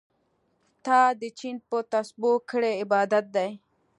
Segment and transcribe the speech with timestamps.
[0.85, 3.49] تا د چين په تسبو کړی عبادت دی